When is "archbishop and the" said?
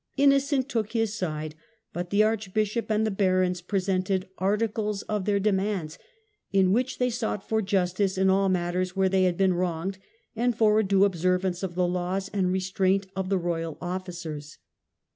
2.23-3.11